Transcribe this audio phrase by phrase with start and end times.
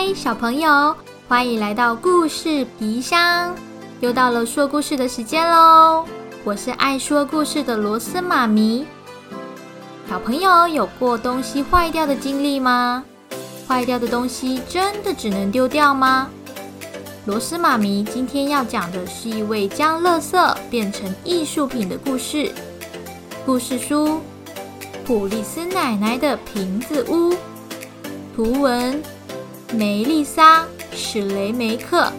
[0.00, 0.94] 嗨，小朋友，
[1.26, 3.52] 欢迎来到故事皮箱，
[3.98, 6.04] 又到了说故事的时间喽！
[6.44, 8.86] 我是爱说故事的螺丝妈咪。
[10.08, 13.02] 小朋友有过东西坏掉的经历吗？
[13.66, 16.30] 坏掉的东西真的只能丢掉吗？
[17.26, 22.52] 螺丝妈咪今天要讲的是一位将垃圾变成艺术品的故事。
[23.44, 24.06] 故事书
[25.04, 27.32] 《普利斯奶奶的瓶子屋》，
[28.36, 29.02] 图文。
[29.72, 30.62] 梅丽莎·
[30.96, 32.10] 史雷梅克、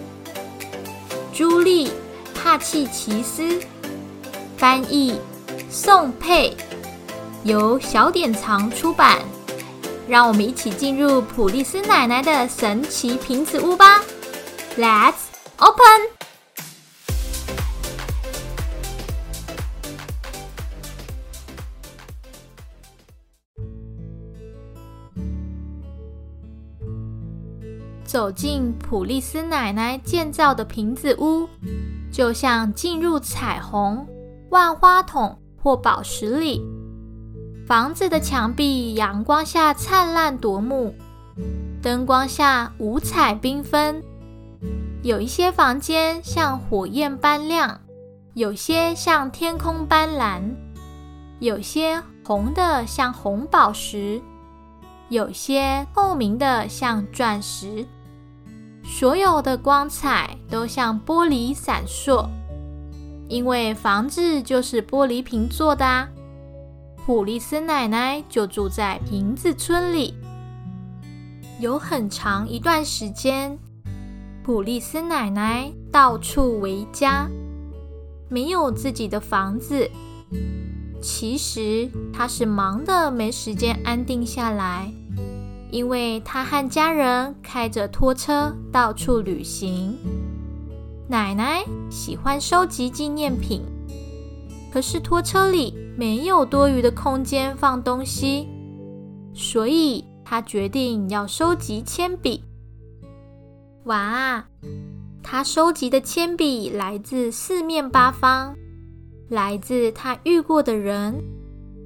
[1.33, 1.87] 朱莉·
[2.35, 3.59] 帕契奇斯
[4.55, 5.19] 翻译，
[5.69, 6.53] 宋佩，
[7.43, 9.17] 由小典藏出版。
[10.07, 14.01] 让我们一起进入普利斯奶奶的神奇瓶子屋吧
[14.77, 15.13] ！Let's
[15.57, 16.18] open。
[28.09, 31.47] 走进普利斯奶奶建造的瓶子屋，
[32.11, 34.03] 就像进入彩虹、
[34.49, 36.59] 万花筒或宝石里。
[37.67, 40.95] 房子的墙壁阳光下灿烂夺目，
[41.83, 44.03] 灯光下五彩缤纷。
[45.03, 47.79] 有一些房间像火焰般亮，
[48.33, 50.55] 有些像天空般蓝，
[51.37, 54.19] 有些红的像红宝石，
[55.09, 57.85] 有些透明的像钻石。
[58.91, 62.27] 所有的光彩都像玻璃闪烁，
[63.29, 66.09] 因为房子就是玻璃瓶做的啊。
[67.05, 70.15] 普利斯奶奶就住在瓶子村里。
[71.59, 73.57] 有很长一段时间，
[74.43, 77.29] 普利斯奶奶到处为家，
[78.27, 79.89] 没有自己的房子。
[81.01, 84.91] 其实她是忙得没时间安定下来。
[85.71, 89.95] 因为他和家人开着拖车到处旅行，
[91.07, 93.61] 奶奶喜欢收集纪念品，
[94.73, 98.47] 可是拖车里没有多余的空间放东西，
[99.31, 102.43] 所以他决定要收集铅笔。
[103.83, 104.43] 哇，
[105.21, 108.55] 他收集的铅笔来自四面八方，
[109.29, 111.23] 来自他遇过的人。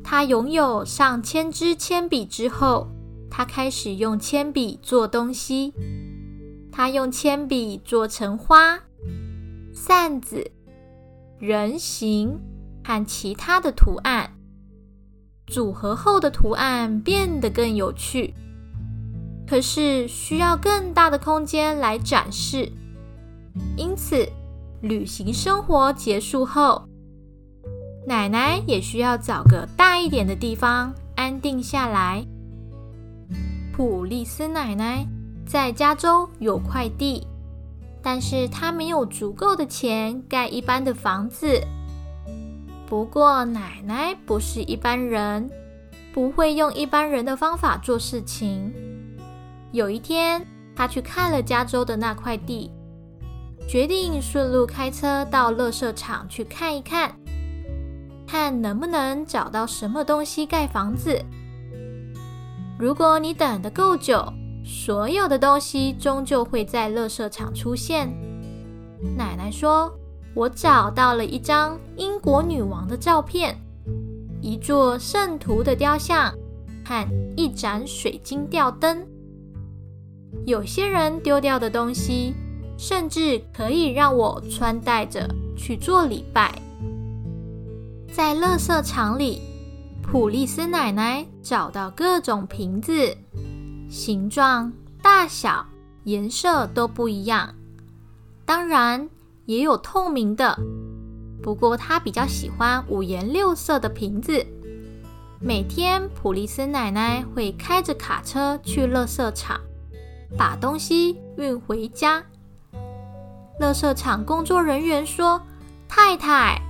[0.06, 2.88] 他拥有上千支铅笔之后。
[3.36, 5.74] 他开始用铅笔做东西。
[6.72, 8.80] 他用铅笔做成花、
[9.74, 10.52] 扇子、
[11.40, 12.40] 人形
[12.84, 14.36] 和其他的图案。
[15.48, 18.36] 组合后的图案变得更有趣，
[19.48, 22.72] 可是需要更大的空间来展示。
[23.76, 24.28] 因此，
[24.82, 26.88] 旅行生活结束后，
[28.06, 32.26] 奶奶也需要找个大一点的地方安定下来。
[33.74, 35.04] 普利斯奶奶
[35.48, 37.26] 在加州有块地，
[38.04, 41.60] 但是她没有足够的钱盖一般的房子。
[42.86, 45.50] 不过，奶奶不是一般人，
[46.14, 48.72] 不会用一般人的方法做事情。
[49.72, 50.46] 有一天，
[50.76, 52.70] 她去看了加州的那块地，
[53.68, 57.12] 决定顺路开车到垃圾场去看一看，
[58.28, 61.20] 看能不能找到什么东西盖房子。
[62.80, 64.26] 如果你等得够久，
[64.66, 68.12] 所有的东西终究会在垃圾场出现。
[69.16, 69.94] 奶奶说
[70.34, 73.56] ：“我找到了一张英国女王的照片，
[74.42, 76.34] 一座圣徒的雕像
[76.86, 77.08] 和
[77.38, 79.06] 一盏水晶吊灯。
[80.46, 82.34] 有些人丢掉的东西，
[82.78, 86.54] 甚至可以让我穿戴着去做礼拜。
[88.12, 89.42] 在垃圾场里。”
[90.04, 93.18] 普利斯奶奶找到各种瓶子，
[93.90, 94.72] 形状、
[95.02, 95.66] 大小、
[96.06, 97.54] 颜色都不一样，
[98.46, 99.10] 当然
[99.46, 100.58] 也有透明的。
[101.42, 104.46] 不过他比较喜欢五颜六色的瓶子。
[105.42, 109.60] 每天，普利斯奶奶会开着卡车去垃圾场，
[110.38, 112.24] 把东西运回家。
[113.60, 115.42] 垃圾场工作人员说
[115.90, 116.62] ：“太太，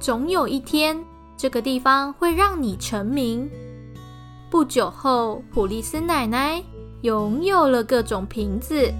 [0.00, 1.04] 总有一天。”
[1.36, 3.48] 这个地方会让你成名。
[4.50, 6.62] 不久后，普利斯奶奶
[7.02, 8.90] 拥有了各种瓶子，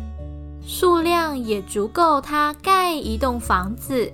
[0.62, 4.12] 数量也足够她盖一栋房子。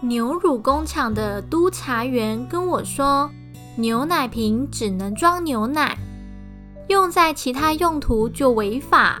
[0.00, 3.28] 牛乳工厂的督察员跟我说，
[3.76, 5.98] 牛奶瓶只能装牛奶，
[6.88, 9.20] 用在其他用途就违法，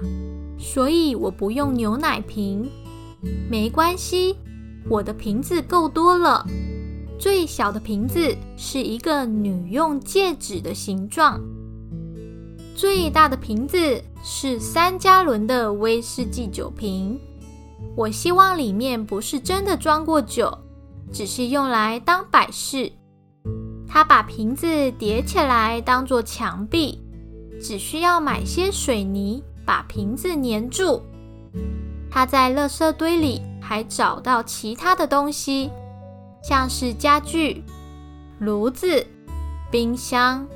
[0.56, 2.70] 所以我不用牛奶瓶。
[3.50, 4.36] 没关系，
[4.88, 6.46] 我的瓶子够多了。
[7.20, 11.38] 最小的瓶子是一个女用戒指的形状。
[12.74, 17.20] 最大的瓶子是三加仑的威士忌酒瓶。
[17.94, 20.50] 我希望里面不是真的装过酒，
[21.12, 22.90] 只是用来当摆饰。
[23.86, 26.98] 他把瓶子叠起来当做墙壁，
[27.60, 31.02] 只需要买些水泥把瓶子粘住。
[32.10, 35.70] 他在垃圾堆里还找到其他的东西，
[36.42, 37.62] 像是家具、
[38.38, 39.06] 炉子、
[39.70, 40.46] 冰箱、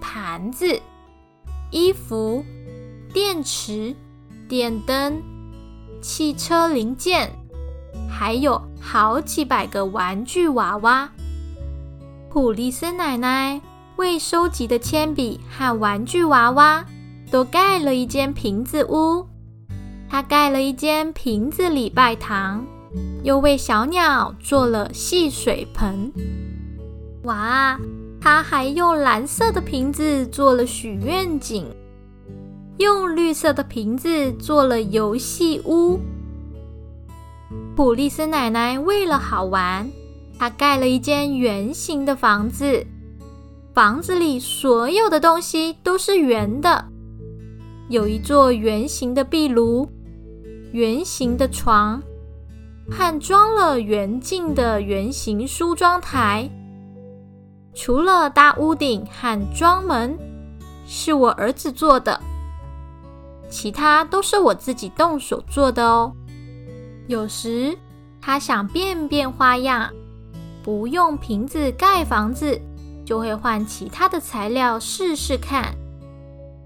[0.00, 0.80] 盘子。
[1.70, 2.44] 衣服、
[3.14, 3.96] 电池、
[4.46, 5.22] 电灯、
[6.02, 7.30] 汽车零件，
[8.10, 11.10] 还有好几百个玩具娃娃。
[12.28, 13.58] 普利斯奶奶
[13.96, 16.84] 为收集的铅笔和玩具娃娃，
[17.30, 19.26] 都盖了一间瓶子屋。
[20.10, 22.66] 她盖了一间瓶子礼拜堂，
[23.22, 26.12] 又为小鸟做了戏水盆。
[27.24, 27.78] 哇！
[28.24, 31.66] 他还用蓝色的瓶子做了许愿井，
[32.78, 35.98] 用绿色的瓶子做了游戏屋。
[37.74, 39.90] 普利斯奶奶为了好玩，
[40.38, 42.86] 她盖了一间圆形的房子，
[43.74, 46.84] 房子里所有的东西都是圆的，
[47.88, 49.88] 有一座圆形的壁炉，
[50.70, 52.00] 圆形的床，
[52.90, 56.48] 和装了圆镜的圆形梳妆台。
[57.74, 60.18] 除了搭屋顶和装门
[60.86, 62.20] 是我儿子做的，
[63.48, 66.12] 其他都是我自己动手做的哦。
[67.08, 67.76] 有时
[68.20, 69.90] 他想变变花样，
[70.62, 72.60] 不用瓶子盖房子，
[73.04, 75.74] 就会换其他的材料试试看。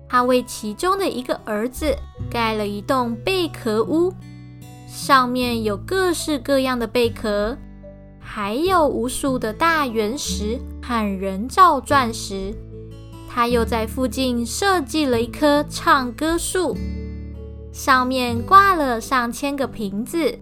[0.09, 1.97] 他为其中的一个儿子
[2.31, 4.13] 盖了一栋贝壳屋，
[4.87, 7.59] 上面有各式各样的贝壳。
[8.19, 12.53] 还有无数的大原石和人造钻石。
[13.29, 16.77] 他又在附近设计了一棵唱歌树，
[17.73, 20.39] 上面挂了上千个瓶子。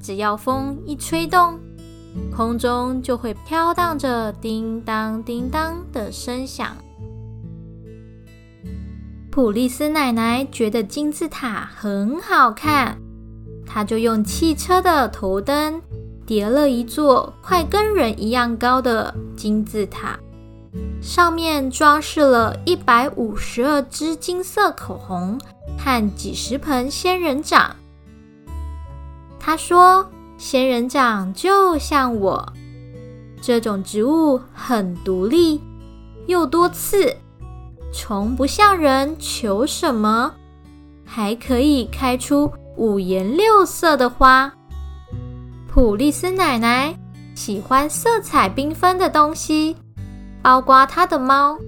[0.00, 1.58] 只要风一吹动，
[2.34, 6.76] 空中就会飘荡着叮当叮当的声响。
[9.30, 12.98] 普利斯奶奶觉得金字塔很好看，
[13.68, 15.80] 他就用汽车的头灯。
[16.26, 20.18] 叠了一座快跟人一样高的金字塔，
[21.00, 25.40] 上面装饰了一百五十二支金色口红
[25.78, 27.76] 和几十盆仙人掌。
[29.40, 32.52] 他说：“仙人掌就像我，
[33.40, 35.62] 这种植物很独立，
[36.26, 37.16] 又多刺，
[37.90, 40.34] 从不向人求什么，
[41.06, 44.52] 还可以开出五颜六色的花。”
[45.68, 46.96] 普利斯奶奶
[47.34, 49.76] 喜欢色彩缤纷的东西，
[50.40, 51.58] 包括她的猫。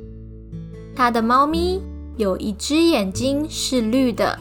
[0.95, 1.83] 她的猫咪
[2.17, 4.39] 有一只眼睛是绿的，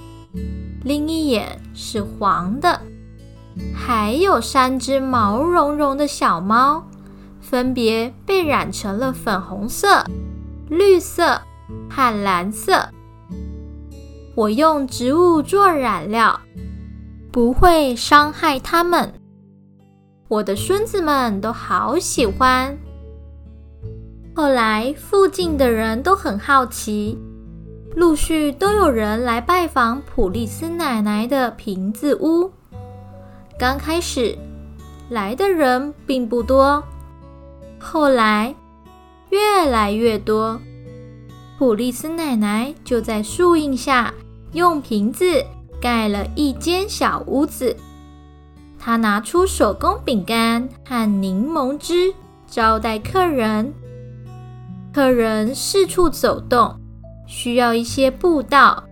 [0.84, 2.82] 另一眼是黄的，
[3.76, 6.84] 还有三只毛茸茸的小猫，
[7.42, 10.04] 分别被染成了粉红色、
[10.70, 11.42] 绿色
[11.90, 12.90] 和蓝色。
[14.40, 16.40] 我用植物做染料，
[17.30, 19.12] 不会伤害它们。
[20.30, 22.78] 我的孙子们都好喜欢。
[24.34, 27.20] 后来，附近的人都很好奇，
[27.98, 32.50] 陆续都有人来拜访普利斯奶奶的瓶子屋。
[33.60, 34.38] 刚开始
[35.10, 36.82] 来的人并不多，
[37.78, 38.56] 后来
[39.32, 40.58] 越来越多。
[41.58, 44.14] 普利斯奶奶就在树荫下
[44.54, 45.46] 用瓶子
[45.82, 47.76] 盖了一间小屋子。
[48.78, 52.14] 他拿出手工饼干和柠檬汁
[52.48, 53.74] 招待客人。
[54.94, 56.80] 客人四处走动，
[57.28, 58.84] 需要一些步道，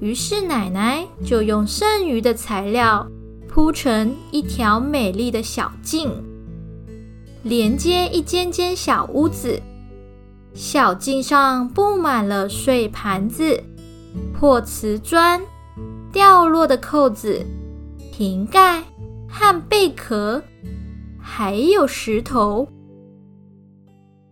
[0.00, 3.06] 于是奶奶就用剩余的材料
[3.48, 6.10] 铺成一条美丽的小径，
[7.42, 9.60] 连接一间间小屋子。
[10.54, 13.62] 小径上布满了碎盘子、
[14.32, 15.40] 破瓷砖、
[16.12, 17.44] 掉落的扣子。
[18.12, 18.82] 瓶盖
[19.28, 20.42] 和贝壳，
[21.20, 22.66] 还有石头。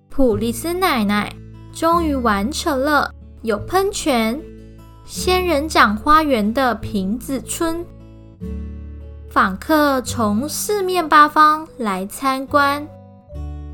[0.09, 1.31] 普利斯奶奶
[1.71, 3.13] 终于完成了
[3.43, 4.41] 有喷泉、
[5.05, 7.85] 仙人掌花园的瓶子村。
[9.29, 12.89] 访客从四面八方来参观，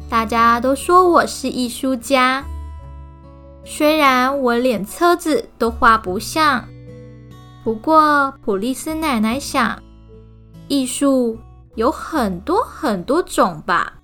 [0.08, 2.44] 大家都说我是艺术家。
[3.72, 6.64] 虽然我连车子都画不像，
[7.62, 9.80] 不过普利斯奶奶想。
[10.66, 11.38] 艺术
[11.76, 13.94] 有很多很多种吧。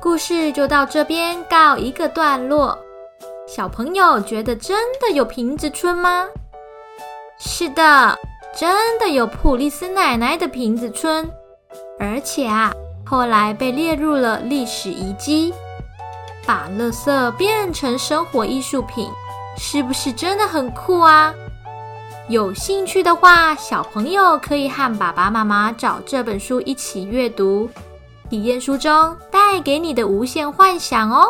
[0.00, 2.76] 故事就到这边告一个段落。
[3.46, 6.26] 小朋友觉得真的有瓶子村吗？
[7.38, 8.18] 是的，
[8.52, 11.30] 真的有普利斯奶奶的瓶子村，
[12.00, 12.72] 而且啊，
[13.06, 15.54] 后来被列入了历史遗迹。
[16.50, 19.08] 把垃圾变成生活艺术品，
[19.56, 21.32] 是不是真的很酷啊？
[22.28, 27.70] 有兴趣的话，小朋友可以和爸爸妈妈找这本书一起阅读，
[28.28, 31.24] 体验书中带给你的无限幻想哦。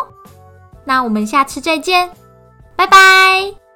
[0.85, 2.11] 那我们下次再见，
[2.75, 3.70] 拜拜。